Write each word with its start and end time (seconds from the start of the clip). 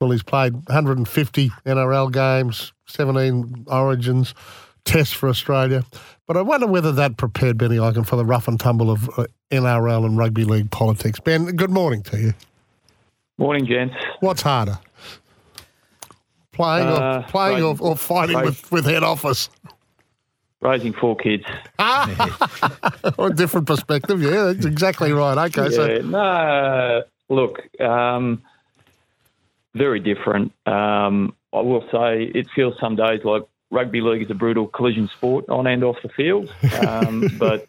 Well, 0.00 0.10
he's 0.12 0.22
played 0.22 0.54
150 0.54 1.50
NRL 1.66 2.12
games, 2.12 2.72
17 2.86 3.64
Origins, 3.66 4.32
Tests 4.84 5.12
for 5.12 5.28
Australia. 5.28 5.82
But 6.28 6.36
I 6.36 6.42
wonder 6.42 6.68
whether 6.68 6.92
that 6.92 7.16
prepared 7.16 7.58
Benny 7.58 7.76
Ikin 7.78 8.06
for 8.06 8.14
the 8.14 8.24
rough 8.24 8.46
and 8.46 8.60
tumble 8.60 8.90
of 8.92 9.08
uh, 9.18 9.26
NRL 9.50 10.06
and 10.06 10.16
rugby 10.16 10.44
league 10.44 10.70
politics. 10.70 11.18
Ben, 11.18 11.46
good 11.56 11.70
morning 11.70 12.02
to 12.04 12.18
you. 12.20 12.34
Morning, 13.38 13.66
gents. 13.66 13.96
What's 14.20 14.42
harder? 14.42 14.78
Playing, 16.52 16.86
Uh, 16.88 17.22
or, 17.26 17.30
playing 17.30 17.62
or, 17.64 17.70
raising- 17.72 17.86
or 17.86 17.96
fighting 17.96 18.36
raising- 18.36 18.50
with, 18.50 18.72
with 18.72 18.84
head 18.84 19.02
office? 19.02 19.50
Raising 20.60 20.92
four 20.92 21.16
kids. 21.16 21.44
a 21.80 23.30
different 23.34 23.66
perspective, 23.66 24.22
yeah, 24.22 24.52
that's 24.52 24.64
exactly 24.66 25.12
right. 25.12 25.38
Okay, 25.56 25.70
so 25.70 25.98
no, 26.02 27.02
look, 27.28 27.62
um, 27.80 28.42
very 29.78 30.00
different. 30.00 30.52
Um, 30.66 31.34
I 31.52 31.60
will 31.60 31.84
say 31.90 32.24
it 32.34 32.48
feels 32.54 32.74
some 32.80 32.96
days 32.96 33.20
like 33.24 33.42
rugby 33.70 34.00
league 34.00 34.22
is 34.22 34.30
a 34.30 34.34
brutal 34.34 34.66
collision 34.66 35.08
sport 35.16 35.48
on 35.48 35.66
and 35.66 35.84
off 35.84 35.96
the 36.02 36.08
field, 36.08 36.52
um, 36.86 37.28
but 37.38 37.68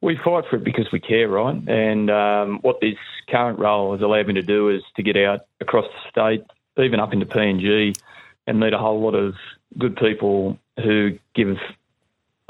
we 0.00 0.16
fight 0.16 0.44
for 0.48 0.56
it 0.56 0.64
because 0.64 0.86
we 0.92 1.00
care, 1.00 1.28
right? 1.28 1.56
And 1.68 2.10
um, 2.10 2.58
what 2.62 2.80
this 2.80 2.96
current 3.28 3.58
role 3.58 3.92
has 3.92 4.02
allowed 4.02 4.26
me 4.26 4.34
to 4.34 4.42
do 4.42 4.68
is 4.68 4.82
to 4.96 5.02
get 5.02 5.16
out 5.16 5.40
across 5.60 5.86
the 5.86 6.10
state, 6.10 6.44
even 6.82 7.00
up 7.00 7.12
into 7.12 7.26
PNG, 7.26 7.98
and 8.46 8.60
meet 8.60 8.72
a 8.72 8.78
whole 8.78 9.00
lot 9.00 9.14
of 9.14 9.34
good 9.76 9.96
people 9.96 10.58
who 10.76 11.18
give 11.34 11.56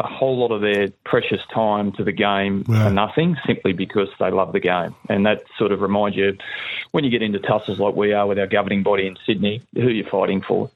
a 0.00 0.06
whole 0.06 0.38
lot 0.38 0.52
of 0.52 0.60
their 0.60 0.88
precious 1.04 1.40
time 1.52 1.90
to 1.92 2.04
the 2.04 2.12
game 2.12 2.64
Right. 2.68 2.84
for 2.84 2.90
nothing 2.90 3.36
simply 3.46 3.72
because 3.72 4.08
they 4.20 4.30
love 4.30 4.52
the 4.52 4.60
game. 4.60 4.94
And 5.08 5.26
that 5.26 5.42
sort 5.58 5.72
of 5.72 5.80
reminds 5.80 6.16
you 6.16 6.36
when 6.92 7.02
you 7.04 7.10
get 7.10 7.22
into 7.22 7.40
tussles 7.40 7.80
like 7.80 7.96
we 7.96 8.12
are 8.12 8.26
with 8.26 8.38
our 8.38 8.46
governing 8.46 8.82
body 8.84 9.06
in 9.08 9.16
Sydney, 9.26 9.60
who 9.74 9.88
you're 9.88 10.08
fighting 10.08 10.40
for. 10.40 10.70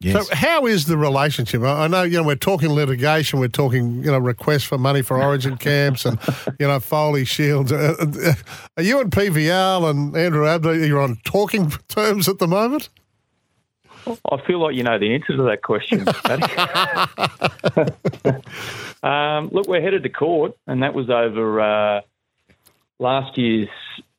Yes. 0.00 0.28
So 0.28 0.34
how 0.34 0.66
is 0.66 0.84
the 0.84 0.98
relationship? 0.98 1.62
I 1.62 1.84
I 1.84 1.86
know 1.86 2.02
you 2.02 2.18
know 2.18 2.22
we're 2.22 2.34
talking 2.36 2.68
litigation, 2.68 3.38
we're 3.40 3.48
talking 3.48 4.04
you 4.04 4.10
know 4.10 4.18
requests 4.18 4.64
for 4.64 4.76
money 4.76 5.00
for 5.00 5.16
Origin 5.22 5.56
camps 5.68 6.04
and 6.04 6.18
you 6.60 6.66
know 6.68 6.78
Foley 6.80 7.24
Shields. 7.24 7.72
Uh, 7.72 7.94
uh, 7.98 8.32
Are 8.76 8.82
you 8.82 9.00
and 9.00 9.10
PVL 9.10 9.88
and 9.88 10.14
Andrew 10.14 10.44
Abdo? 10.44 10.86
You're 10.86 11.00
on 11.00 11.16
talking 11.24 11.70
terms 11.88 12.28
at 12.28 12.38
the 12.38 12.46
moment. 12.46 12.90
I 14.06 14.40
feel 14.46 14.60
like 14.60 14.74
you 14.74 14.82
know 14.82 14.98
the 14.98 15.14
answer 15.14 15.36
to 15.36 15.42
that 15.44 15.62
question. 15.62 16.06
Um, 19.06 19.50
look, 19.52 19.68
we're 19.68 19.80
headed 19.80 20.02
to 20.02 20.08
court, 20.08 20.56
and 20.66 20.82
that 20.82 20.92
was 20.92 21.10
over 21.10 21.60
uh, 21.60 22.00
last 22.98 23.38
year's 23.38 23.68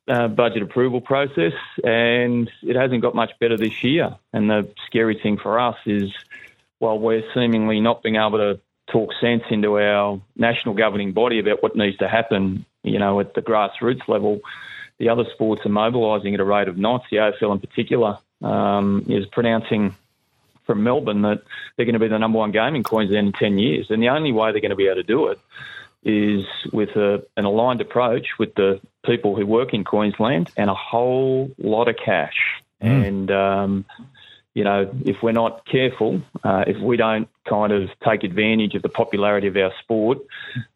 uh, 0.08 0.28
budget 0.28 0.62
approval 0.62 1.02
process, 1.02 1.52
and 1.84 2.50
it 2.62 2.74
hasn't 2.74 3.02
got 3.02 3.14
much 3.14 3.32
better 3.38 3.58
this 3.58 3.84
year. 3.84 4.16
And 4.32 4.48
the 4.48 4.72
scary 4.86 5.20
thing 5.22 5.36
for 5.36 5.60
us 5.60 5.76
is, 5.84 6.10
while 6.78 6.98
we're 6.98 7.22
seemingly 7.34 7.80
not 7.80 8.02
being 8.02 8.16
able 8.16 8.38
to 8.38 8.60
talk 8.90 9.10
sense 9.20 9.42
into 9.50 9.78
our 9.78 10.22
national 10.36 10.74
governing 10.74 11.12
body 11.12 11.38
about 11.38 11.62
what 11.62 11.76
needs 11.76 11.98
to 11.98 12.08
happen, 12.08 12.64
you 12.82 12.98
know, 12.98 13.20
at 13.20 13.34
the 13.34 13.42
grassroots 13.42 14.08
level, 14.08 14.40
the 14.98 15.10
other 15.10 15.24
sports 15.34 15.66
are 15.66 15.70
mobilising 15.70 16.32
at 16.32 16.40
a 16.40 16.44
rate 16.44 16.68
of 16.68 16.78
knots. 16.78 17.04
The 17.10 17.18
AFL 17.18 17.52
in 17.52 17.60
particular 17.60 18.16
um, 18.42 19.04
is 19.08 19.26
pronouncing 19.26 19.94
from 20.66 20.84
Melbourne 20.84 21.22
that 21.22 21.42
they're 21.76 21.86
going 21.86 21.94
to 21.94 21.98
be 21.98 22.08
the 22.08 22.18
number 22.18 22.38
one 22.38 22.52
game 22.52 22.74
in 22.74 22.82
Queensland 22.82 23.28
in 23.28 23.32
10 23.32 23.58
years. 23.58 23.90
And 23.90 24.02
the 24.02 24.10
only 24.10 24.32
way 24.32 24.52
they're 24.52 24.60
going 24.60 24.70
to 24.70 24.76
be 24.76 24.86
able 24.86 24.96
to 24.96 25.02
do 25.02 25.28
it 25.28 25.40
is 26.04 26.44
with 26.72 26.90
a, 26.90 27.24
an 27.36 27.44
aligned 27.44 27.80
approach 27.80 28.26
with 28.38 28.54
the 28.54 28.80
people 29.04 29.34
who 29.34 29.46
work 29.46 29.74
in 29.74 29.82
Queensland 29.82 30.50
and 30.56 30.70
a 30.70 30.74
whole 30.74 31.50
lot 31.58 31.88
of 31.88 31.96
cash. 31.96 32.36
And, 32.80 33.30
um, 33.30 33.84
you 34.54 34.62
know, 34.62 34.90
if 35.04 35.22
we're 35.22 35.32
not 35.32 35.66
careful, 35.66 36.22
uh, 36.44 36.64
if 36.66 36.76
we 36.80 36.96
don't 36.96 37.28
kind 37.48 37.72
of 37.72 37.88
take 38.06 38.22
advantage 38.22 38.74
of 38.74 38.82
the 38.82 38.88
popularity 38.88 39.48
of 39.48 39.56
our 39.56 39.72
sport, 39.82 40.18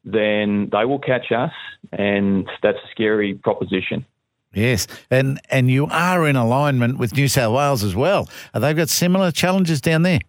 then 0.04 0.68
they 0.72 0.84
will 0.84 0.98
catch 0.98 1.30
us. 1.30 1.52
And 1.92 2.48
that's 2.62 2.78
a 2.78 2.88
scary 2.90 3.34
proposition. 3.34 4.06
Yes, 4.54 4.86
and 5.10 5.40
and 5.50 5.70
you 5.70 5.86
are 5.86 6.26
in 6.26 6.36
alignment 6.36 6.98
with 6.98 7.14
New 7.14 7.28
South 7.28 7.54
Wales 7.54 7.82
as 7.82 7.94
well. 7.94 8.28
Uh, 8.52 8.58
They've 8.58 8.76
got 8.76 8.88
similar 8.88 9.30
challenges 9.30 9.80
down 9.80 10.02
there. 10.02 10.20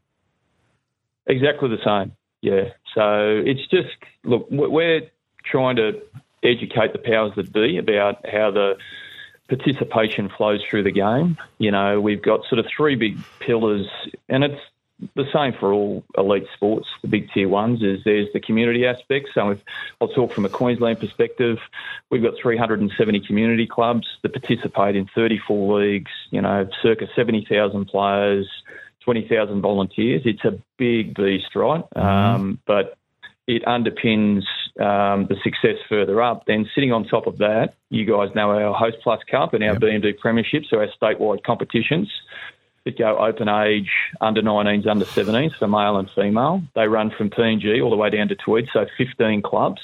Exactly 1.28 1.70
the 1.70 1.84
same. 1.84 2.14
Yeah. 2.42 2.70
So 2.94 3.42
it's 3.46 3.66
just 3.68 3.90
look, 4.24 4.48
we're 4.50 5.02
trying 5.44 5.76
to 5.78 6.02
educate 6.44 6.94
the 6.94 7.00
powers 7.00 7.34
that 7.36 7.52
be 7.52 7.78
about 7.78 8.26
how 8.30 8.52
the 8.52 8.76
participation 9.50 10.30
flows 10.30 10.62
through 10.70 10.84
the 10.84 10.92
game. 10.92 11.38
You 11.58 11.72
know, 11.72 12.00
we've 12.00 12.22
got 12.22 12.42
sort 12.50 12.60
of 12.60 12.66
three 12.76 12.96
big 12.96 13.18
pillars, 13.40 13.88
and 14.30 14.44
it's 14.44 14.62
the 15.16 15.26
same 15.34 15.54
for 15.60 15.74
all 15.74 16.04
elite 16.18 16.48
sports. 16.54 16.88
The 17.02 17.08
big 17.08 17.30
tier 17.34 17.50
ones 17.50 17.82
is 17.82 18.00
there's 18.04 18.28
the 18.34 18.40
community 18.40 18.86
aspect. 18.86 19.30
So 19.34 19.50
if 19.52 19.60
I'll 20.02 20.08
talk 20.08 20.34
from 20.34 20.46
a 20.46 20.50
Queensland 20.50 21.00
perspective, 21.00 21.58
we've 22.10 22.24
got 22.24 22.34
370 22.42 23.22
community 23.26 23.68
clubs 23.68 24.08
that 24.22 24.34
participate 24.34 24.96
in 24.96 25.08
34 25.16 25.80
leagues. 25.80 26.12
You 26.32 26.42
know, 26.42 26.68
circa 26.82 27.08
70,000 27.16 27.86
players. 27.86 28.50
20,000 29.04 29.60
volunteers. 29.60 30.22
It's 30.24 30.46
a 30.46 30.58
big 30.78 31.14
beast, 31.14 31.56
right? 31.56 31.84
Um, 31.94 32.60
but 32.66 32.98
it 33.48 33.64
underpins 33.66 34.44
um, 34.80 35.28
the 35.28 35.36
success 35.44 35.76
further 35.90 36.22
up. 36.22 36.46
Then 36.48 36.70
sitting 36.74 36.94
on 36.94 37.06
top 37.06 37.28
of 37.28 37.40
that, 37.40 37.74
you 37.90 38.06
guys 38.06 38.34
know 38.34 38.52
our 38.52 38.74
Host 38.74 38.98
Plus 39.04 39.20
Cup 39.30 39.54
and 39.54 39.64
our 39.64 39.76
BMD 39.76 40.18
Premiership, 40.18 40.64
so 40.70 40.78
our 40.78 40.88
statewide 41.02 41.44
competitions 41.44 42.10
that 42.86 42.98
go 42.98 43.18
open 43.18 43.48
age, 43.48 43.90
under 44.22 44.42
19s, 44.42 44.86
under 44.88 45.06
17s 45.06 45.56
for 45.58 45.68
male 45.68 45.98
and 45.98 46.10
female. 46.12 46.62
They 46.76 46.88
run 46.88 47.12
from 47.12 47.30
PNG 47.30 47.82
all 47.84 47.90
the 47.90 47.96
way 47.96 48.10
down 48.10 48.28
to 48.28 48.36
Tweed, 48.36 48.68
so 48.74 48.86
15 48.98 49.42
clubs. 49.42 49.82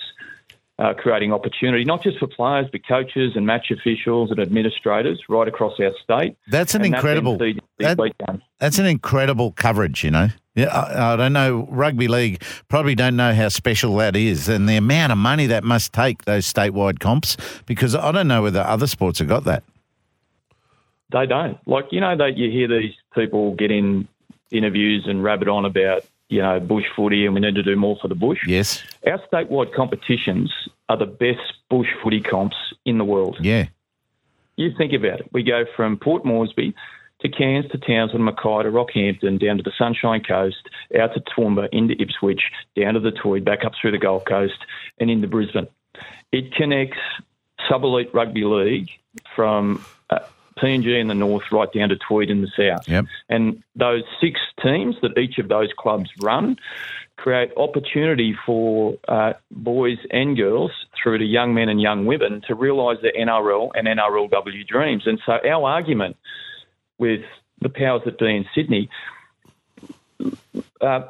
Uh, 0.78 0.94
creating 0.94 1.34
opportunity 1.34 1.84
not 1.84 2.02
just 2.02 2.18
for 2.20 2.26
players 2.28 2.66
but 2.72 2.80
coaches 2.88 3.34
and 3.36 3.46
match 3.46 3.70
officials 3.70 4.32
and 4.32 4.40
administrators 4.40 5.22
right 5.28 5.46
across 5.50 5.74
our 5.78 5.92
state. 6.02 6.38
That's 6.48 6.74
an 6.74 6.86
And 6.86 6.96
incredible. 6.96 7.38
feeds 7.38 7.60
that- 7.80 7.98
that's 8.60 8.80
an 8.80 8.86
incredible 8.86 9.52
coverage. 9.52 10.06
You 10.06 10.12
know. 10.12 10.28
Yeah, 10.56 10.68
I, 10.68 11.14
I 11.14 11.16
don't 11.18 11.34
know. 11.34 11.68
Rugby 11.70 12.08
league 12.08 12.42
probably 12.70 12.96
don't 12.96 13.18
know 13.18 13.34
how 13.34 13.50
special 13.50 13.94
that 13.98 14.16
is, 14.16 14.48
and 14.48 14.70
the 14.70 14.78
amount 14.78 15.12
of 15.12 15.18
money 15.18 15.48
that 15.48 15.66
must 15.66 15.92
take 15.92 16.24
those 16.24 16.52
statewide 16.52 17.00
comps. 17.00 17.36
Because 17.66 17.94
I 17.94 18.14
don't 18.14 18.30
know 18.30 18.44
whether 18.44 18.62
other 18.62 18.88
sports 18.88 19.20
have 19.20 19.28
got 19.28 19.44
that. 19.44 19.64
They 21.12 21.26
don't. 21.26 21.58
Like, 21.68 21.86
you 21.92 22.02
know, 22.02 22.16
that 22.16 22.38
you 22.38 22.52
hear 22.52 22.68
these 22.68 22.94
people 23.16 23.56
get 23.56 23.72
in 23.72 24.08
interviews 24.52 25.06
and 25.08 25.24
rabbit 25.24 25.48
on 25.48 25.66
about, 25.66 26.04
you 26.30 26.42
know, 26.42 26.60
bush 26.60 26.86
footy 26.96 27.26
and 27.26 27.34
we 27.34 27.42
need 27.42 27.56
to 27.56 27.64
do 27.64 27.76
more 27.76 27.98
for 28.02 28.08
the 28.08 28.16
bush. 28.16 28.40
Yes. 28.46 28.84
Our 29.06 29.20
statewide 29.32 29.74
competitions 29.74 30.54
are 30.88 30.98
the 30.98 31.06
best 31.06 31.42
bush 31.70 31.88
footy 32.04 32.22
comps 32.22 32.58
in 32.86 32.98
the 32.98 33.06
world. 33.06 33.38
Yeah. 33.42 33.68
You 34.56 34.72
think 34.78 34.94
about 34.94 35.22
it. 35.22 35.30
We 35.32 35.44
go 35.44 35.66
from 35.76 35.98
Port 35.98 36.26
Moresby 36.26 36.76
to 37.22 37.30
Cairns 37.30 37.70
to 37.72 37.78
Townsville, 37.78 38.20
Mackay 38.20 38.64
to 38.64 38.72
Rockhampton, 38.72 39.40
down 39.40 39.58
to 39.58 39.64
the 39.64 39.72
Sunshine 39.78 40.22
Coast, 40.24 40.70
out 41.00 41.14
to 41.14 41.22
Toowoomba, 41.22 41.70
into 41.72 42.00
Ipswich, 42.02 42.42
down 42.76 42.94
to 42.94 43.00
the 43.00 43.12
Tweed, 43.12 43.46
back 43.46 43.66
up 43.66 43.74
through 43.80 43.92
the 43.92 43.98
Gold 43.98 44.26
Coast, 44.26 44.58
and 45.00 45.10
into 45.10 45.28
Brisbane. 45.28 45.68
It 46.32 46.54
connects 46.54 47.00
sub 47.68 47.84
elite 47.84 48.14
rugby 48.14 48.44
league 48.44 48.90
from 49.36 49.84
PNG 50.62 51.00
in 51.00 51.08
the 51.08 51.16
north 51.16 51.44
right 51.52 51.72
down 51.72 51.90
to 51.90 51.96
Tweed 51.96 52.30
in 52.30 52.42
the 52.42 52.52
south. 52.58 52.88
Yep. 52.88 53.06
And 53.30 53.64
those 53.76 54.04
six 54.22 54.40
teams 54.62 54.96
that 55.02 55.18
each 55.18 55.38
of 55.38 55.48
those 55.48 55.70
clubs 55.78 56.10
run 56.22 56.58
create 57.18 57.52
opportunity 57.58 58.36
for 58.46 58.98
uh, 59.08 59.34
boys 59.52 59.98
and 60.10 60.38
girls 60.38 60.72
through 61.02 61.18
to 61.18 61.26
young 61.26 61.54
men 61.54 61.68
and 61.68 61.82
young 61.82 62.06
women 62.06 62.42
to 62.48 62.56
realise 62.56 62.98
their 63.02 63.12
NRL 63.12 63.72
and 63.76 63.88
NRLW 63.88 64.66
dreams. 64.68 65.04
And 65.06 65.20
so 65.26 65.34
our 65.34 65.70
argument 65.70 66.16
with 66.98 67.22
the 67.62 67.70
powers 67.70 68.02
that 68.06 68.18
be 68.18 68.36
in 68.36 68.46
Sydney 68.56 68.90
uh, 70.82 71.02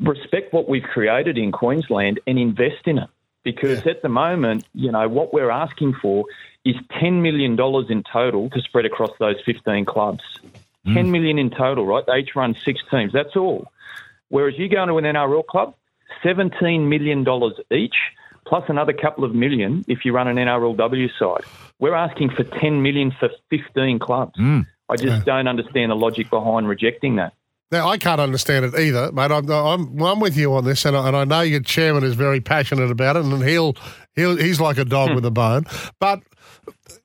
respect 0.00 0.52
what 0.52 0.68
we've 0.68 0.82
created 0.82 1.38
in 1.38 1.52
Queensland 1.52 2.20
and 2.26 2.38
invest 2.38 2.86
in 2.86 2.98
it. 2.98 3.08
Because 3.44 3.86
at 3.86 4.02
the 4.02 4.08
moment, 4.08 4.64
you 4.74 4.90
know, 4.90 5.06
what 5.08 5.32
we're 5.32 5.50
asking 5.50 5.94
for 6.00 6.24
is 6.64 6.74
$10 7.00 7.20
million 7.20 7.52
in 7.90 8.02
total 8.10 8.50
to 8.50 8.60
spread 8.62 8.86
across 8.86 9.10
those 9.18 9.36
15 9.44 9.84
clubs. 9.84 10.22
Hmm. 10.84 10.94
10 10.94 11.10
million 11.10 11.38
in 11.38 11.50
total, 11.50 11.86
right? 11.86 12.04
They 12.06 12.20
each 12.20 12.34
run 12.34 12.56
six 12.64 12.80
teams. 12.90 13.12
That's 13.12 13.36
all. 13.36 13.70
Whereas 14.30 14.58
you 14.58 14.68
go 14.68 14.82
into 14.82 14.96
an 14.96 15.04
NRL 15.04 15.46
club, 15.46 15.74
$17 16.24 16.88
million 16.88 17.26
each, 17.70 17.94
plus 18.46 18.64
another 18.68 18.92
couple 18.92 19.24
of 19.24 19.34
million 19.34 19.84
if 19.88 20.04
you 20.04 20.12
run 20.12 20.26
an 20.26 20.36
NRLW 20.36 21.10
side. 21.18 21.44
We're 21.78 21.94
asking 21.94 22.30
for 22.30 22.44
10 22.44 22.82
million 22.82 23.12
for 23.18 23.28
15 23.50 23.98
clubs. 23.98 24.32
Hmm. 24.36 24.60
I 24.88 24.96
just 24.96 25.24
don't 25.24 25.48
understand 25.48 25.90
the 25.90 25.96
logic 25.96 26.28
behind 26.30 26.68
rejecting 26.68 27.16
that. 27.16 27.32
Now, 27.70 27.88
I 27.88 27.98
can't 27.98 28.20
understand 28.20 28.64
it 28.64 28.74
either, 28.78 29.10
mate. 29.12 29.32
I'm, 29.32 29.50
I'm, 29.50 30.00
I'm 30.00 30.20
with 30.20 30.36
you 30.36 30.54
on 30.54 30.64
this, 30.64 30.84
and 30.84 30.96
I, 30.96 31.08
and 31.08 31.16
I 31.16 31.24
know 31.24 31.40
your 31.40 31.60
chairman 31.60 32.04
is 32.04 32.14
very 32.14 32.40
passionate 32.40 32.90
about 32.90 33.16
it, 33.16 33.24
and 33.24 33.42
he'll, 33.42 33.74
he'll 34.14 34.36
he's 34.36 34.60
like 34.60 34.78
a 34.78 34.84
dog 34.84 35.10
hmm. 35.10 35.14
with 35.16 35.24
a 35.24 35.30
bone. 35.30 35.64
But 35.98 36.22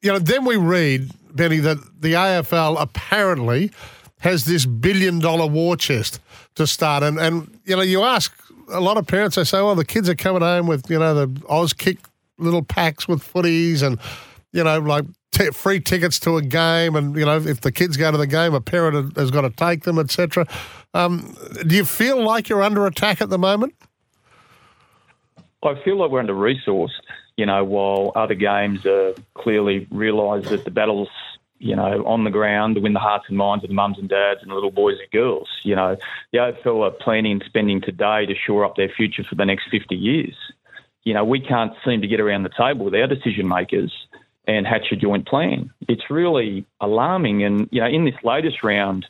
you 0.02 0.12
know, 0.12 0.20
then 0.20 0.46
we 0.46 0.58
read 0.58 1.10
Benny, 1.34 1.58
that 1.60 1.78
the 2.00 2.14
AFL 2.14 2.80
apparently 2.80 3.72
has 4.20 4.46
this 4.46 4.66
billion 4.66 5.20
dollar 5.20 5.48
war 5.48 5.78
chest 5.78 6.20
to 6.56 6.68
start. 6.68 7.04
And, 7.04 7.20
and, 7.20 7.60
you 7.66 7.76
know, 7.76 7.82
you 7.82 8.04
ask 8.04 8.36
a 8.72 8.82
lot 8.82 8.98
of 8.98 9.08
parents, 9.08 9.36
they 9.36 9.44
say, 9.44 9.62
well, 9.62 9.76
the 9.76 9.86
kids 9.86 10.10
are 10.10 10.16
coming 10.16 10.42
home 10.42 10.68
with, 10.68 10.90
you 10.90 11.00
know, 11.00 11.14
the 11.14 11.28
Auskick 11.44 12.00
little 12.38 12.64
packs 12.64 13.08
with 13.08 13.22
footies 13.22 13.82
and, 13.82 14.00
you 14.52 14.64
know, 14.64 14.80
like 14.80 15.06
t- 15.32 15.52
free 15.52 15.80
tickets 15.80 16.20
to 16.20 16.38
a 16.38 16.42
game. 16.42 16.96
And, 16.96 17.16
you 17.16 17.26
know, 17.26 17.38
if 17.38 17.62
the 17.62 17.72
kids 17.72 17.98
go 17.98 18.12
to 18.12 18.18
the 18.18 18.28
game, 18.28 18.54
a 18.54 18.62
parent 18.62 19.18
has 19.18 19.32
got 19.32 19.42
to 19.42 19.50
take 19.50 19.84
them, 19.84 20.00
etc. 20.00 20.46
Um, 20.94 21.36
do 21.66 21.76
you 21.76 21.86
feel 21.86 22.24
like 22.24 22.50
you're 22.50 22.64
under 22.64 22.86
attack 22.86 23.22
at 23.22 23.30
the 23.30 23.40
moment? 23.40 23.76
I 25.64 25.76
feel 25.84 25.98
like 25.98 26.10
we're 26.10 26.22
under 26.22 26.34
resourced, 26.34 27.02
you 27.36 27.46
know, 27.46 27.64
while 27.64 28.12
other 28.16 28.34
games 28.34 28.86
are 28.86 29.14
clearly 29.36 29.88
realise 29.92 30.48
that 30.50 30.64
the 30.64 30.72
battles, 30.72 31.10
you 31.58 31.76
know, 31.76 32.06
on 32.06 32.24
the 32.24 32.30
ground 32.30 32.76
to 32.76 32.82
win 32.82 32.94
the 32.94 33.00
hearts 33.00 33.26
and 33.28 33.38
minds 33.38 33.66
of 33.66 33.68
the 33.68 33.74
mums 33.74 34.00
and 34.00 34.08
dads 34.08 34.42
and 34.42 34.52
the 34.52 34.56
little 34.56 34.72
boys 34.72 34.98
and 35.02 35.12
girls. 35.12 35.50
You 35.64 35.76
know, 35.76 35.98
the 36.32 36.38
AFL 36.38 36.88
are 36.88 36.92
planning 36.92 37.34
and 37.34 37.44
spending 37.46 37.82
today 37.82 38.26
to 38.26 38.34
shore 38.36 38.64
up 38.64 38.78
their 38.78 38.90
future 38.90 39.24
for 39.24 39.36
the 39.36 39.46
next 39.46 39.66
50 39.70 39.96
years. 39.96 40.36
You 41.04 41.14
know, 41.14 41.26
we 41.26 41.42
can't 41.42 41.74
seem 41.86 42.02
to 42.02 42.08
get 42.08 42.22
around 42.22 42.44
the 42.44 42.50
table 42.58 42.86
with 42.86 42.96
our 42.96 43.08
decision 43.08 43.48
makers 43.48 43.92
and 44.58 44.66
hatch 44.66 44.88
a 44.92 44.96
joint 44.96 45.28
plan. 45.28 45.72
It's 45.88 46.10
really 46.10 46.66
alarming. 46.82 47.44
And, 47.44 47.70
you 47.72 47.82
know, 47.82 47.88
in 47.88 48.06
this 48.06 48.16
latest 48.24 48.64
round 48.64 49.06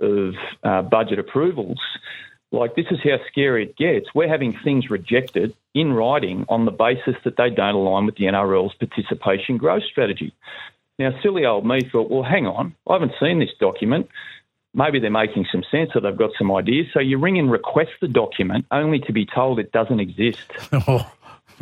of 0.00 0.34
uh, 0.64 0.82
budget 0.82 1.18
approvals, 1.18 1.78
like, 2.52 2.74
this 2.74 2.86
is 2.90 2.98
how 3.04 3.18
scary 3.30 3.64
it 3.64 3.76
gets. 3.76 4.06
We're 4.14 4.28
having 4.28 4.58
things 4.64 4.90
rejected 4.90 5.54
in 5.74 5.92
writing 5.92 6.44
on 6.48 6.64
the 6.64 6.72
basis 6.72 7.14
that 7.24 7.36
they 7.36 7.50
don't 7.50 7.76
align 7.76 8.06
with 8.06 8.16
the 8.16 8.24
NRL's 8.24 8.74
participation 8.74 9.56
growth 9.56 9.84
strategy. 9.84 10.34
Now, 10.98 11.12
silly 11.22 11.46
old 11.46 11.64
me 11.64 11.88
thought, 11.90 12.10
well, 12.10 12.24
hang 12.24 12.46
on, 12.46 12.74
I 12.88 12.94
haven't 12.94 13.12
seen 13.20 13.38
this 13.38 13.50
document. 13.60 14.08
Maybe 14.74 15.00
they're 15.00 15.10
making 15.10 15.46
some 15.50 15.62
sense 15.70 15.90
or 15.94 16.00
they've 16.00 16.16
got 16.16 16.30
some 16.36 16.52
ideas. 16.52 16.88
So 16.92 17.00
you 17.00 17.18
ring 17.18 17.38
and 17.38 17.50
request 17.50 17.90
the 18.00 18.08
document 18.08 18.66
only 18.70 18.98
to 19.00 19.12
be 19.12 19.26
told 19.26 19.58
it 19.58 19.72
doesn't 19.72 20.00
exist. 20.00 20.42
oh, 20.72 21.10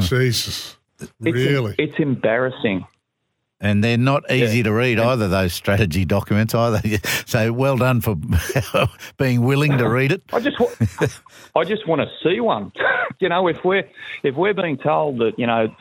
Jesus. 0.00 0.76
It's, 1.00 1.12
really? 1.20 1.74
It's 1.78 1.98
embarrassing. 1.98 2.86
And 3.60 3.82
they're 3.82 3.98
not 3.98 4.30
easy 4.30 4.58
Yeah. 4.58 4.62
to 4.64 4.72
read 4.72 5.00
either, 5.00 5.26
those 5.26 5.52
strategy 5.52 6.04
documents 6.04 6.54
either. 6.54 6.80
So 7.26 7.52
well 7.52 7.76
done 7.76 8.00
for 8.00 8.16
being 9.18 9.42
willing 9.42 9.76
to 9.78 9.88
read 9.88 10.12
it. 10.12 10.22
I 10.32 10.40
just, 10.40 10.58
wa- 10.58 10.70
I 11.56 11.64
just 11.64 11.86
want 11.86 12.00
to 12.00 12.08
see 12.22 12.40
one. 12.40 12.72
you 13.20 13.28
know, 13.28 13.48
if 13.48 13.64
we're 13.64 13.84
if 14.22 14.34
we're 14.36 14.54
being 14.54 14.78
told 14.78 15.18
that 15.18 15.38
you 15.38 15.46
know 15.46 15.74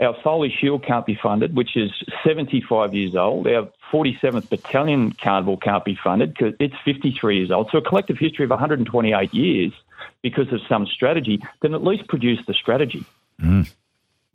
our 0.00 0.14
Foley 0.22 0.50
Shield 0.60 0.84
can't 0.84 1.06
be 1.06 1.14
funded, 1.20 1.56
which 1.56 1.76
is 1.76 1.90
75 2.24 2.94
years 2.94 3.14
old, 3.16 3.46
our 3.46 3.68
47th 3.92 4.48
Battalion 4.50 5.12
Carnival 5.12 5.56
can't 5.56 5.84
be 5.84 5.96
funded 6.02 6.34
because 6.34 6.54
it's 6.60 6.74
53 6.84 7.38
years 7.38 7.50
old. 7.50 7.68
So 7.70 7.78
a 7.78 7.82
collective 7.82 8.18
history 8.18 8.44
of 8.44 8.50
128 8.50 9.32
years 9.32 9.72
because 10.22 10.52
of 10.52 10.60
some 10.68 10.86
strategy, 10.86 11.40
then 11.62 11.74
at 11.74 11.82
least 11.84 12.08
produce 12.08 12.44
the 12.46 12.54
strategy. 12.54 13.04
Mm. 13.40 13.72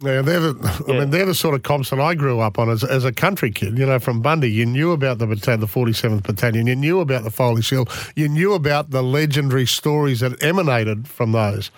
Yeah, 0.02 0.22
they're 0.22 0.40
the, 0.40 0.86
I 0.88 0.92
mean, 0.94 1.10
they're 1.10 1.26
the 1.26 1.36
sort 1.36 1.56
of 1.56 1.64
comps 1.64 1.90
that 1.90 2.00
I 2.00 2.16
grew 2.16 2.40
up 2.40 2.58
on 2.58 2.70
as, 2.70 2.86
as 2.86 3.04
a 3.04 3.12
country 3.12 3.52
kid. 3.52 3.78
You 3.78 3.86
know, 3.86 4.00
from 4.00 4.22
Bundy, 4.22 4.50
you 4.50 4.66
knew 4.66 4.94
about 4.94 5.18
the 5.18 5.28
battalion, 5.28 5.60
the 5.60 5.68
47th 5.68 6.24
Battalion, 6.24 6.68
you 6.68 6.76
knew 6.76 7.02
about 7.02 7.26
the 7.26 7.32
Foley 7.32 7.62
Shield, 7.62 7.90
you 8.16 8.30
knew 8.30 8.54
about 8.54 8.92
the 8.92 9.04
legendary 9.04 9.66
stories 9.66 10.22
that 10.22 10.42
emanated 10.42 11.08
from 11.08 11.34
those. 11.34 11.70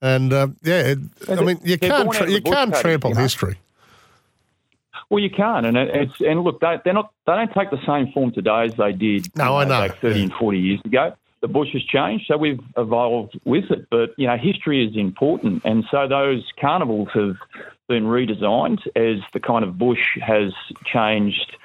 And 0.00 0.32
uh, 0.32 0.48
yeah, 0.62 0.80
it, 0.94 0.98
I 1.28 1.42
mean, 1.42 1.60
you 1.64 1.78
can't 1.78 2.10
tra- 2.12 2.30
you 2.30 2.40
can't 2.40 2.74
trample 2.74 3.10
you 3.10 3.16
know? 3.16 3.22
history. 3.22 3.58
Well, 5.08 5.22
you 5.22 5.30
can, 5.30 5.64
and 5.64 5.76
it's 5.76 6.20
and 6.20 6.42
look, 6.42 6.60
they, 6.60 6.78
they're 6.84 6.92
not 6.92 7.12
they 7.26 7.32
don't 7.32 7.52
take 7.52 7.70
the 7.70 7.84
same 7.86 8.12
form 8.12 8.32
today 8.32 8.64
as 8.64 8.74
they 8.74 8.92
did. 8.92 9.34
No, 9.36 9.56
I 9.56 9.64
know. 9.64 9.88
back 9.88 9.98
thirty 10.00 10.22
and 10.22 10.32
forty 10.32 10.58
years 10.58 10.80
ago. 10.84 11.14
The 11.46 11.52
bush 11.52 11.74
has 11.74 11.84
changed, 11.84 12.24
so 12.26 12.36
we've 12.36 12.58
evolved 12.76 13.38
with 13.44 13.70
it. 13.70 13.86
But 13.88 14.14
you 14.16 14.26
know, 14.26 14.36
history 14.36 14.84
is 14.84 14.96
important, 14.96 15.62
and 15.64 15.84
so 15.92 16.08
those 16.08 16.42
carnivals 16.60 17.06
have 17.14 17.36
been 17.86 18.02
redesigned 18.02 18.80
as 18.96 19.20
the 19.32 19.38
kind 19.38 19.64
of 19.64 19.78
bush 19.78 20.18
has 20.20 20.52
changed 20.84 21.56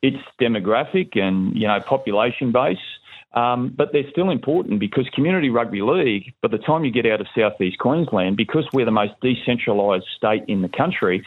its 0.00 0.16
demographic 0.40 1.20
and 1.20 1.54
you 1.54 1.68
know 1.68 1.78
population 1.80 2.50
base. 2.50 2.78
Um, 3.34 3.74
but 3.76 3.92
they're 3.92 4.10
still 4.10 4.30
important 4.30 4.80
because 4.80 5.06
community 5.14 5.50
rugby 5.50 5.82
league, 5.82 6.32
by 6.40 6.48
the 6.48 6.58
time 6.58 6.84
you 6.84 6.90
get 6.90 7.04
out 7.04 7.20
of 7.20 7.26
southeast 7.36 7.78
Queensland, 7.78 8.36
because 8.36 8.66
we're 8.72 8.86
the 8.86 8.90
most 8.90 9.12
decentralised 9.22 10.04
state 10.16 10.44
in 10.48 10.62
the 10.62 10.70
country, 10.70 11.22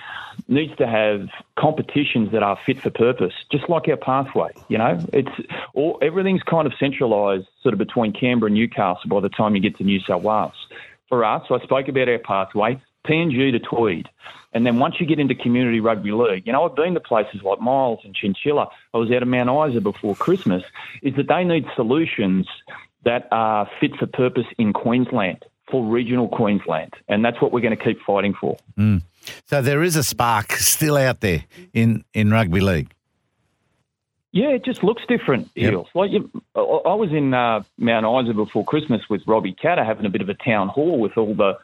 needs 0.48 0.76
to 0.78 0.88
have 0.88 1.28
competitions 1.58 2.32
that 2.32 2.42
are 2.42 2.58
fit 2.66 2.82
for 2.82 2.90
purpose, 2.90 3.34
just 3.52 3.70
like 3.70 3.88
our 3.88 3.98
pathway. 3.98 4.50
You 4.70 4.80
know, 4.80 5.00
it's 5.14 5.30
all 5.76 6.00
everything's 6.02 6.42
kind 6.44 6.66
of 6.66 6.74
centralised, 6.80 7.46
sort 7.62 7.74
of 7.74 7.80
between 7.80 8.12
Canberra 8.12 8.48
and 8.48 8.56
Newcastle. 8.56 9.08
By 9.08 9.20
the 9.20 9.30
time 9.30 9.56
you 9.56 9.62
get 9.62 9.78
to 9.78 9.84
New 9.84 10.00
South 10.00 10.24
Wales, 10.24 10.54
for 11.10 11.24
us, 11.24 11.44
I 11.52 11.60
spoke 11.64 11.88
about 11.90 12.10
our 12.10 12.20
pathway, 12.20 12.82
PNG 13.06 13.52
to 13.52 13.60
Tweed. 13.60 14.10
And 14.52 14.66
then 14.66 14.80
once 14.80 14.96
you 15.00 15.06
get 15.06 15.20
into 15.20 15.36
community 15.36 15.80
rugby 15.80 16.12
league, 16.12 16.48
you 16.48 16.54
know, 16.54 16.66
I've 16.66 16.76
been 16.76 16.96
to 16.96 17.00
places 17.00 17.44
like 17.44 17.62
Miles 17.62 18.00
and 18.04 18.16
Chinchilla. 18.16 18.68
I 18.94 18.98
was 18.98 19.12
out 19.12 19.22
of 19.22 19.28
Mount 19.28 19.72
Isa 19.72 19.82
before 19.82 20.16
Christmas, 20.16 20.64
is 21.04 21.16
that 21.16 21.28
they 21.28 21.44
need 21.44 21.66
solutions 21.76 22.48
that 23.04 23.28
are 23.32 23.70
fit 23.80 23.96
for 23.96 24.08
purpose 24.08 24.48
in 24.58 24.74
Queensland, 24.74 25.46
for 25.70 25.86
regional 25.86 26.28
Queensland. 26.28 26.94
And 27.08 27.24
that's 27.24 27.40
what 27.42 27.52
we're 27.52 27.62
going 27.62 27.78
to 27.78 27.84
keep 27.84 28.02
fighting 28.02 28.34
for. 28.34 28.58
So 29.46 29.62
there 29.62 29.84
is 29.84 29.96
a 29.96 30.04
spark 30.04 30.54
still 30.54 30.98
out 30.98 31.22
there 31.22 31.44
in, 31.74 32.04
in 32.14 32.32
rugby 32.32 32.60
league. 32.60 32.92
Yeah, 34.32 34.50
it 34.50 34.64
just 34.64 34.84
looks 34.84 35.02
different, 35.08 35.50
Yep. 35.56 35.86
Like 35.96 36.12
you, 36.12 36.30
I 36.56 36.60
I 36.60 36.94
was 36.94 37.12
in 37.12 37.34
uh, 37.34 37.64
Mount 37.80 38.28
Isa 38.28 38.36
before 38.36 38.64
Christmas 38.64 39.02
with 39.10 39.24
Robbie 39.26 39.56
Katter 39.56 39.84
having 39.84 40.06
a 40.06 40.10
bit 40.10 40.22
of 40.22 40.30
a 40.30 40.36
town 40.36 40.68
hall 40.68 41.00
with 41.00 41.18
all 41.18 41.34
the, 41.34 41.58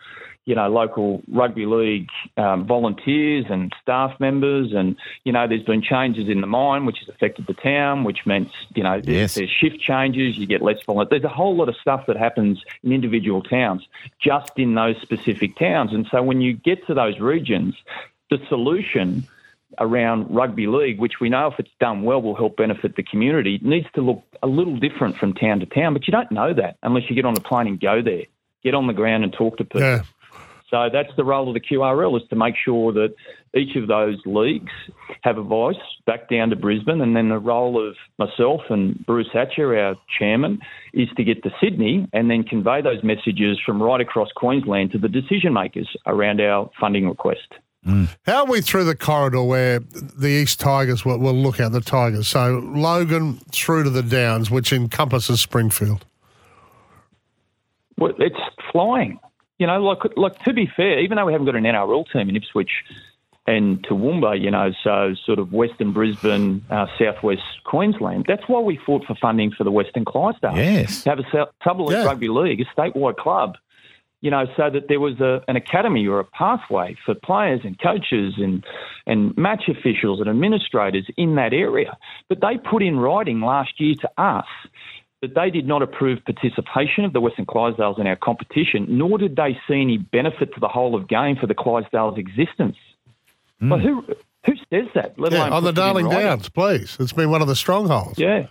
you 0.46 0.54
know, 0.56 0.70
local 0.70 1.22
rugby 1.28 1.66
league 1.66 2.08
um, 2.38 2.66
volunteers 2.68 3.46
and 3.50 3.74
staff 3.82 4.20
members, 4.20 4.74
and 4.74 4.96
you 5.24 5.32
know, 5.32 5.48
there's 5.48 5.64
been 5.64 5.82
changes 5.82 6.30
in 6.30 6.42
the 6.42 6.48
mine 6.48 6.86
which 6.86 7.00
has 7.00 7.10
affected 7.10 7.48
the 7.48 7.54
town, 7.54 8.04
which 8.04 8.26
meant 8.26 8.50
you 8.76 8.84
know 8.84 9.02
there's, 9.02 9.08
Yes. 9.08 9.36
there's 9.36 9.50
shift 9.50 9.80
changes, 9.80 10.38
you 10.38 10.46
get 10.46 10.62
less 10.62 10.78
volunteers. 10.86 11.22
There's 11.22 11.32
a 11.32 11.36
whole 11.36 11.56
lot 11.56 11.68
of 11.70 11.76
stuff 11.78 12.06
that 12.08 12.16
happens 12.18 12.64
in 12.84 12.92
individual 12.92 13.42
towns, 13.42 13.88
just 14.22 14.52
in 14.58 14.76
those 14.76 14.96
specific 15.02 15.58
towns, 15.58 15.94
and 15.94 16.08
so 16.12 16.22
when 16.22 16.42
you 16.42 16.54
get 16.54 16.86
to 16.88 16.94
those 16.94 17.20
regions, 17.20 17.76
the 18.30 18.38
solution 18.48 19.28
around 19.80 20.34
rugby 20.34 20.68
league, 20.68 21.00
which 21.00 21.20
we 21.20 21.28
know 21.28 21.48
if 21.48 21.60
it's 21.60 21.72
done 21.80 22.04
well 22.04 22.22
will 22.22 22.36
help 22.36 22.56
benefit 22.56 22.96
the 22.96 23.04
community, 23.04 23.60
needs 23.62 23.88
to 23.94 24.02
look 24.02 24.24
a 24.42 24.48
little 24.48 24.78
different 24.78 25.18
from 25.18 25.34
town 25.34 25.60
to 25.60 25.66
town. 25.66 25.94
But 25.94 26.08
you 26.08 26.12
don't 26.12 26.32
know 26.32 26.54
that 26.54 26.78
unless 26.84 27.10
you 27.10 27.16
get 27.16 27.26
on 27.26 27.36
a 27.36 27.42
plane 27.42 27.68
and 27.68 27.80
go 27.80 28.02
there, 28.02 28.24
get 28.64 28.74
on 28.74 28.88
the 28.88 28.94
ground 28.94 29.24
and 29.24 29.34
talk 29.34 29.58
to 29.58 29.64
people. 29.66 29.82
Yeah. 29.82 30.04
So 30.70 30.90
that's 30.92 31.16
the 31.16 31.24
role 31.24 31.48
of 31.48 31.54
the 31.54 31.60
QRL 31.60 32.20
is 32.20 32.28
to 32.30 32.36
make 32.36 32.56
sure 32.64 32.92
that 32.94 33.14
each 33.56 33.76
of 33.76 33.88
those 33.88 34.18
leagues 34.26 34.72
have 35.22 35.38
a 35.38 35.44
voice 35.44 35.76
back 36.06 36.30
down 36.30 36.50
to 36.50 36.56
Brisbane, 36.56 37.02
and 37.02 37.16
then 37.16 37.30
the 37.30 37.38
role 37.38 37.88
of 37.88 37.96
myself 38.18 38.62
and 38.70 39.06
Bruce 39.06 39.30
Hatcher, 39.32 39.78
our 39.78 39.96
chairman, 40.20 40.60
is 40.94 41.08
to 41.18 41.24
get 41.24 41.44
to 41.44 41.52
Sydney 41.62 42.08
and 42.14 42.30
then 42.30 42.44
convey 42.44 42.82
those 42.82 43.04
messages 43.04 43.60
from 43.66 43.82
right 43.82 44.02
across 44.02 44.30
Queensland 44.36 44.92
to 44.92 44.98
the 44.98 45.08
decision 45.08 45.54
makers 45.54 45.88
around 46.08 46.42
our 46.42 46.70
funding 46.80 47.08
request. 47.08 47.54
Mm. 47.86 48.10
How 48.26 48.46
are 48.46 48.52
we 48.52 48.62
through 48.62 48.86
the 48.86 48.96
corridor 48.96 49.44
where 49.44 49.80
the 49.80 50.28
East 50.28 50.60
Tigers 50.60 51.06
will, 51.06 51.20
will 51.20 51.36
look 51.36 51.60
at 51.60 51.72
the 51.72 51.82
Tigers? 51.82 52.28
So 52.28 52.60
Logan 52.74 53.36
through 53.52 53.84
to 53.84 53.92
the 53.92 54.02
Downs, 54.02 54.50
which 54.50 54.74
encompasses 54.74 55.40
Springfield. 55.40 56.04
Well, 57.98 58.14
it's 58.18 58.36
flying. 58.72 59.20
You 59.58 59.68
know, 59.68 59.82
like 59.82 60.00
like 60.18 60.44
to 60.44 60.54
be 60.54 60.70
fair, 60.76 61.00
even 61.00 61.16
though 61.18 61.26
we 61.26 61.32
haven't 61.32 61.46
got 61.46 61.56
an 61.56 61.64
NRL 61.64 62.06
team 62.12 62.30
in 62.30 62.36
Ipswich 62.36 62.72
and 63.48 63.82
Toowoomba, 63.84 64.42
you 64.42 64.50
know, 64.50 64.72
so 64.84 65.14
sort 65.26 65.40
of 65.40 65.54
Western 65.54 65.94
Brisbane, 65.94 66.66
uh, 66.70 66.88
Southwest 66.98 67.44
Queensland. 67.64 68.26
That's 68.28 68.44
why 68.48 68.60
we 68.60 68.78
fought 68.78 69.06
for 69.06 69.16
funding 69.16 69.52
for 69.52 69.64
the 69.64 69.72
Western 69.72 70.04
Clydesdale. 70.04 70.58
Yes. 70.58 71.04
To 71.04 71.10
have 71.12 71.20
a 71.20 71.48
Sub 71.64 71.80
Yeah. 71.90 72.04
Rugby 72.06 72.28
League, 72.28 72.60
a 72.62 72.66
statewide 72.66 73.18
club, 73.18 73.56
you 74.22 74.32
know, 74.32 74.46
so 74.58 74.72
that 74.72 74.88
there 74.88 75.00
was 75.00 75.20
a, 75.22 75.44
an 75.48 75.56
academy 75.56 76.08
or 76.08 76.20
a 76.20 76.24
pathway 76.26 76.96
for 77.06 77.14
players 77.14 77.62
and 77.64 77.80
coaches 77.80 78.34
and, 78.38 78.66
and 79.06 79.38
match 79.38 79.70
officials 79.70 80.20
and 80.20 80.28
administrators 80.28 81.08
in 81.16 81.36
that 81.36 81.54
area. 81.54 81.96
But 82.28 82.42
they 82.42 82.58
put 82.58 82.82
in 82.82 82.98
writing 82.98 83.42
last 83.42 83.80
year 83.80 83.94
to 84.02 84.10
us 84.18 84.48
that 85.26 85.36
they 85.36 85.50
did 85.50 85.68
not 85.68 85.82
approve 85.82 86.20
participation 86.26 87.06
of 87.06 87.14
the 87.14 87.22
Western 87.22 87.46
Clydesdales 87.46 88.00
in 88.00 88.08
our 88.08 88.16
competition, 88.16 88.86
nor 88.88 89.18
did 89.18 89.36
they 89.36 89.58
see 89.68 89.82
any 89.82 89.98
benefit 89.98 90.54
to 90.54 90.60
the 90.60 90.68
whole 90.68 90.96
of 90.96 91.08
game 91.08 91.36
for 91.36 91.48
the 91.48 91.56
Clydesdales' 91.56 92.18
existence. 92.18 92.78
But 93.62 93.82
who 93.82 94.06
who 94.46 94.54
says 94.70 94.88
that? 94.94 95.18
Let. 95.18 95.32
Yeah, 95.32 95.48
alone 95.48 95.54
on 95.54 95.64
the 95.64 95.74
puts 95.74 95.80
it 95.80 96.00
in 96.00 96.06
Darling? 96.06 96.10
Downs, 96.10 96.50
please. 96.50 96.98
It's 97.00 97.14
been 97.14 97.32
one 97.32 97.42
of 97.42 97.48
the 97.48 97.56
strongholds. 97.56 98.20
Yeah. 98.20 98.48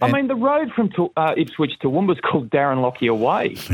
I 0.00 0.10
mean, 0.10 0.26
the 0.26 0.34
road 0.34 0.70
from 0.74 0.90
to, 0.96 1.10
uh, 1.16 1.34
Ipswich 1.36 1.72
Toowoomba's 1.82 2.20
called 2.20 2.50
Darren 2.50 2.82
Lockyer 2.82 3.14
Way. 3.14 3.56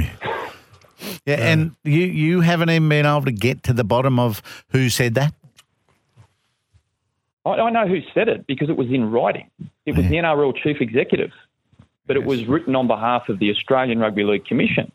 Yeah, 1.25 1.37
and 1.37 1.75
you, 1.83 2.01
you 2.01 2.41
haven't 2.41 2.71
even 2.71 2.89
been 2.89 3.07
able 3.07 3.25
to 3.25 3.33
get 3.33 3.63
to 3.65 3.73
the 3.73 3.85
bottom 3.85 4.19
of 4.19 4.43
who 4.69 4.91
said 4.91 5.15
that? 5.15 5.33
I, 7.45 7.51
I 7.51 7.71
know 7.71 7.87
who 7.87 8.01
said 8.13 8.29
it 8.29 8.47
because 8.47 8.69
it 8.69 8.77
was 8.77 8.89
in 8.89 9.11
writing. 9.11 9.49
It 9.87 9.97
was 9.97 10.07
the 10.07 10.17
NRL 10.17 10.55
chief 10.63 10.77
executive, 10.81 11.31
but 12.11 12.17
it 12.17 12.25
was 12.27 12.45
written 12.47 12.75
on 12.75 12.89
behalf 12.89 13.29
of 13.29 13.39
the 13.39 13.51
Australian 13.53 14.01
Rugby 14.01 14.25
League 14.25 14.45
Commission. 14.45 14.91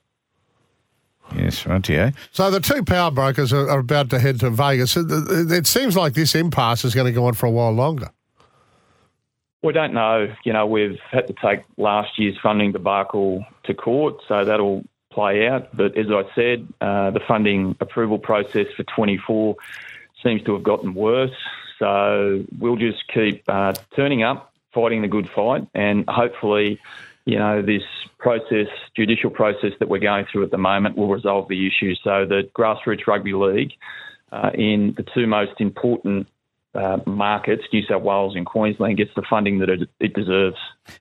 Yes, 1.33 1.65
right, 1.65 1.87
yeah. 1.87 2.11
So 2.33 2.51
the 2.51 2.59
two 2.59 2.83
power 2.83 3.09
brokers 3.09 3.53
are, 3.53 3.69
are 3.69 3.79
about 3.79 4.09
to 4.09 4.19
head 4.19 4.41
to 4.41 4.49
Vegas. 4.49 4.97
It, 4.97 5.05
it- 5.09 5.49
it 5.51 5.65
seems 5.65 5.95
like 5.95 6.13
this 6.13 6.35
impasse 6.35 6.83
is 6.83 6.93
going 6.93 7.05
to 7.07 7.13
go 7.13 7.25
on 7.27 7.33
for 7.33 7.45
a 7.45 7.51
while 7.51 7.71
longer. 7.71 8.09
We 9.63 9.71
don't 9.71 9.93
know. 9.93 10.27
You 10.43 10.51
know, 10.51 10.65
we've 10.67 10.99
had 11.09 11.27
to 11.27 11.33
take 11.41 11.61
last 11.77 12.19
year's 12.19 12.37
funding 12.43 12.73
debacle 12.73 13.45
to 13.63 13.73
court, 13.73 14.15
so 14.27 14.43
that'll 14.43 14.83
play 15.09 15.47
out. 15.47 15.75
But 15.75 15.97
as 15.97 16.07
I 16.11 16.23
said, 16.35 16.67
uh, 16.81 17.11
the 17.11 17.21
funding 17.25 17.77
approval 17.79 18.19
process 18.19 18.67
for 18.75 18.83
24 18.83 19.55
seems 20.21 20.43
to 20.43 20.53
have 20.53 20.63
gotten 20.63 20.93
worse. 20.93 21.31
So 21.79 22.43
we'll 22.59 22.75
just 22.75 23.07
keep 23.07 23.43
uh, 23.47 23.73
turning 23.95 24.21
up, 24.23 24.53
fighting 24.75 25.01
the 25.01 25.07
good 25.07 25.29
fight, 25.29 25.65
and 25.73 26.05
hopefully, 26.07 26.79
you 27.25 27.39
know, 27.39 27.63
this 27.63 27.83
process, 28.19 28.67
judicial 28.95 29.31
process 29.31 29.71
that 29.79 29.89
we're 29.89 29.99
going 29.99 30.25
through 30.31 30.43
at 30.43 30.51
the 30.51 30.57
moment, 30.59 30.97
will 30.97 31.07
resolve 31.07 31.47
the 31.47 31.65
issue 31.65 31.95
so 32.03 32.25
that 32.25 32.53
grassroots 32.53 33.07
rugby 33.07 33.33
league 33.33 33.71
uh, 34.31 34.51
in 34.53 34.93
the 34.97 35.03
two 35.15 35.25
most 35.25 35.59
important 35.59 36.27
uh, 36.75 36.99
markets, 37.05 37.63
New 37.71 37.83
South 37.83 38.03
Wales 38.03 38.35
and 38.35 38.45
Queensland, 38.45 38.97
gets 38.97 39.11
the 39.15 39.23
funding 39.29 39.59
that 39.59 39.69
it, 39.69 39.89
it 39.99 40.13
deserves. 40.13 40.57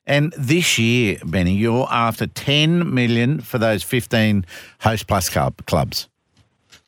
And 0.06 0.32
this 0.38 0.78
year, 0.78 1.18
Benny, 1.24 1.52
you're 1.52 1.88
after 1.90 2.26
10 2.28 2.94
million 2.94 3.40
for 3.40 3.58
those 3.58 3.82
15 3.82 4.46
Host 4.80 5.08
Plus 5.08 5.28
club, 5.28 5.66
clubs. 5.66 6.08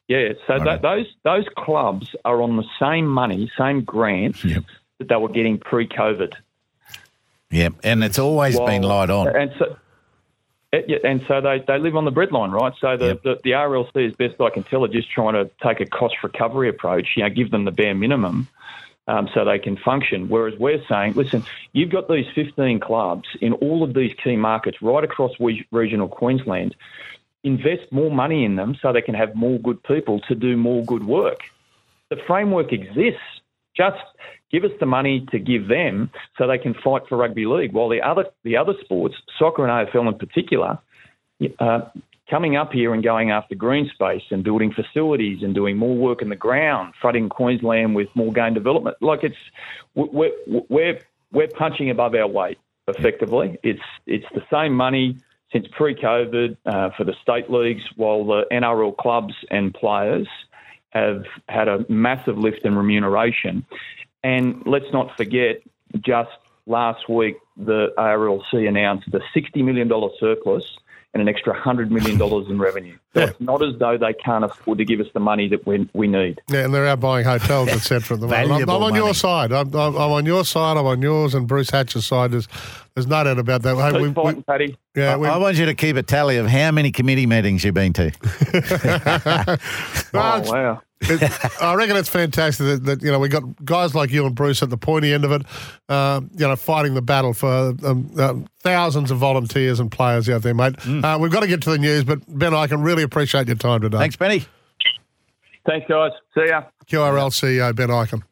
Yeah, 0.09 0.35
so 0.47 0.61
that, 0.61 0.83
those 0.83 1.07
those 1.25 1.47
clubs 1.59 2.15
are 2.25 2.41
on 2.41 2.57
the 2.57 2.65
same 2.81 3.09
money, 3.09 3.51
same 3.59 3.83
grant 3.83 4.45
Yep. 4.45 4.63
that 4.99 5.09
they 5.09 5.17
were 5.17 5.29
getting 5.29 5.59
pre-COVID. 5.59 6.33
Yep. 7.51 7.75
And 7.85 8.03
it's 8.05 8.19
always 8.19 8.59
been 8.59 8.83
light 8.83 9.11
on. 9.11 9.29
and 9.29 9.53
so. 9.59 9.77
eh, 10.73 10.81
And 11.05 11.25
so 11.29 11.41
they, 11.41 11.63
they 11.67 11.79
live 11.79 11.97
on 11.97 12.05
the 12.05 12.13
breadline, 12.13 12.51
right? 12.53 12.73
So 12.81 12.97
the, 12.97 13.07
Yep. 13.07 13.23
the, 13.23 13.41
the 13.45 13.51
RLC, 13.53 14.09
as 14.09 14.15
best 14.17 14.41
I 14.41 14.51
can 14.51 14.65
tell, 14.65 14.85
are 14.85 14.89
just 14.89 15.11
trying 15.11 15.35
to 15.35 15.51
take 15.63 15.81
a 15.81 15.87
cost 15.87 16.17
recovery 16.23 16.69
approach, 16.69 17.09
you 17.17 17.23
know, 17.23 17.31
give 17.31 17.51
them 17.51 17.65
the 17.65 17.71
bare 17.71 17.95
minimum 17.95 18.49
um, 19.09 19.29
so 19.33 19.45
they 19.45 19.59
can 19.61 19.77
function. 19.77 20.29
Whereas 20.29 20.59
we're 20.59 20.83
saying, 20.89 21.13
listen, 21.15 21.45
you've 21.73 21.91
got 21.91 22.09
these 22.09 22.27
15 22.35 22.81
clubs 22.81 23.29
in 23.41 23.53
all 23.55 23.85
of 23.85 23.95
these 23.95 24.13
key 24.23 24.37
markets 24.37 24.83
right 24.83 25.05
across 25.05 25.33
regional 25.71 26.09
Queensland. 26.09 26.75
Invest 27.45 27.93
more 27.93 28.11
money 28.11 28.45
in 28.45 28.57
them 28.57 28.77
so 28.83 28.93
they 28.93 29.03
can 29.03 29.15
have 29.15 29.37
more 29.37 29.61
good 29.61 29.81
people 29.85 30.19
to 30.23 30.35
do 30.35 30.57
more 30.57 30.85
good 30.85 31.05
work. 31.07 31.43
The 32.11 32.17
framework 32.27 32.73
exists. 32.73 33.21
Just 33.77 34.03
give 34.51 34.65
us 34.65 34.71
the 34.81 34.87
money 34.87 35.27
to 35.31 35.39
give 35.39 35.69
them 35.69 36.11
so 36.39 36.47
they 36.47 36.59
can 36.59 36.75
fight 36.83 37.03
for 37.09 37.19
rugby 37.19 37.47
league. 37.47 37.73
While 37.73 37.89
the 37.89 38.03
other 38.03 38.25
the 38.45 38.57
other 38.57 38.75
sports, 38.83 39.15
soccer 39.39 39.67
and 39.67 39.89
AFL 39.89 40.09
in 40.09 40.19
particular, 40.19 40.79
uh, 41.59 41.81
coming 42.31 42.57
up 42.57 42.73
here 42.73 42.93
and 42.95 43.03
going 43.03 43.31
after 43.31 43.55
green 43.55 43.91
space 43.93 44.23
and 44.31 44.43
building 44.43 44.73
facilities 44.73 45.43
and 45.43 45.55
doing 45.55 45.77
more 45.77 45.97
work 45.97 46.23
in 46.23 46.29
the 46.29 46.37
ground, 46.37 46.95
flooding 47.01 47.29
Queensland 47.29 47.95
with 47.95 48.09
more 48.15 48.33
game 48.33 48.55
development. 48.55 48.97
Like 49.01 49.21
it's 49.23 49.37
we're 49.95 50.33
we're 50.47 51.01
we're 51.33 51.49
punching 51.49 51.91
above 51.91 52.15
our 52.15 52.27
weight 52.27 52.59
effectively. 52.89 53.59
It's 53.63 53.81
it's 54.07 54.27
the 54.35 54.43
same 54.51 54.73
money 54.73 55.19
since 55.53 55.67
pre-COVID 55.77 56.57
uh, 56.67 56.91
for 56.97 57.05
the 57.05 57.15
state 57.23 57.49
leagues, 57.51 57.83
while 57.97 58.25
the 58.25 58.45
NRL 58.51 58.97
clubs 58.97 59.35
and 59.51 59.73
players 59.73 60.27
have 60.97 61.25
had 61.49 61.69
a 61.69 61.85
massive 61.89 62.39
lift 62.39 62.65
in 62.65 62.75
remuneration. 62.77 63.65
And 64.25 64.63
let's 64.67 64.93
not 64.93 65.17
forget, 65.17 65.63
just 66.01 66.31
last 66.67 67.09
week, 67.09 67.37
the 67.57 67.93
ARLC 67.97 68.67
announced 68.69 69.09
a 69.13 69.21
$60 69.39 69.65
million 69.65 69.89
surplus 70.19 70.65
and 71.15 71.23
an 71.23 71.29
extra 71.29 71.59
$100 71.59 71.89
million 71.91 72.21
in 72.51 72.59
revenue. 72.59 72.95
So 73.15 73.21
Yeah. 73.21 73.27
it's 73.29 73.41
not 73.41 73.63
as 73.63 73.79
though 73.79 73.97
they 73.97 74.13
can't 74.13 74.45
afford 74.45 74.77
to 74.79 74.85
give 74.85 75.01
us 75.01 75.07
the 75.15 75.21
money 75.21 75.49
that 75.49 75.67
we, 75.67 75.89
we 75.95 76.09
need. 76.09 76.43
Yeah, 76.51 76.65
and 76.67 76.75
they're 76.75 76.87
out 76.87 77.01
buying 77.01 77.25
hotels, 77.25 77.69
etc. 77.71 78.17
At 78.17 78.21
the 78.21 78.27
moment. 78.27 78.35
I'm, 78.35 78.43
I'm 78.53 78.67
Valuable 78.67 78.85
on 78.85 78.95
your 78.95 79.15
side. 79.15 79.51
I'm, 79.53 79.69
I'm, 79.75 79.95
I'm 79.97 80.11
on 80.13 80.27
your 80.27 80.45
side. 80.45 80.77
I'm 80.77 80.85
on 80.85 81.01
yours, 81.01 81.35
and 81.35 81.49
Bruce 81.49 81.71
Hatcher's 81.71 82.05
side. 82.05 82.33
There's, 82.33 82.47
there's 82.95 83.07
no 83.07 83.25
doubt 83.25 83.39
about 83.39 83.63
that. 83.63 83.77
Hey, 83.77 83.93
Keep 83.93 84.17
we- 84.17 84.33
we- 84.35 84.43
Paddy. 84.43 84.77
yeah, 84.95 85.15
I, 85.15 85.17
we, 85.17 85.27
I 85.29 85.39
want 85.39 85.57
you 85.57 85.65
to 85.65 85.75
keep 85.75 85.97
a 85.97 86.03
tally 86.03 86.37
of 86.37 86.49
how 86.49 86.71
many 86.71 86.91
committee 86.93 87.25
meetings 87.27 87.65
you've 87.65 87.73
been 87.75 87.95
to. 87.95 88.11
Oh, 90.19 90.41
wow. 90.51 90.83
It, 91.03 91.63
I 91.63 91.75
reckon 91.75 91.97
it's 91.97 92.09
fantastic 92.09 92.67
that, 92.67 92.85
that 92.85 93.03
you 93.03 93.13
know 93.13 93.19
we 93.19 93.29
got 93.29 93.65
guys 93.65 93.95
like 93.95 94.11
you 94.11 94.25
and 94.25 94.35
Bruce 94.35 94.63
at 94.63 94.71
the 94.71 94.79
pointy 94.79 95.13
end 95.13 95.25
of 95.25 95.33
it, 95.33 95.43
uh, 95.89 96.21
you 96.33 96.49
know, 96.49 96.57
fighting 96.57 96.95
the 96.95 97.03
battle 97.03 97.35
for 97.35 97.75
um, 97.85 98.11
uh, 98.19 98.35
thousands 98.61 99.11
of 99.11 99.19
volunteers 99.19 99.79
and 99.79 99.91
players 99.91 100.29
out 100.29 100.43
there, 100.43 100.55
mate. 100.55 100.75
Uh, 100.87 101.19
we've 101.21 101.33
got 101.33 101.41
to 101.41 101.47
get 101.47 101.61
to 101.63 101.71
the 101.71 101.79
news, 101.79 102.05
but 102.05 102.21
Ben, 102.27 102.55
I 102.55 102.67
can 102.67 102.83
really 102.83 103.03
appreciate 103.03 103.47
your 103.47 103.57
time 103.57 103.83
today. 103.83 103.99
Thanks, 103.99 104.17
Benny. 104.17 104.45
Thanks, 105.67 105.87
guys. 105.89 106.13
See 106.35 106.47
ya. 106.47 106.63
QRL 106.87 107.31
CEO 107.31 107.75
Ben 107.75 107.89
Ikin. 107.89 108.23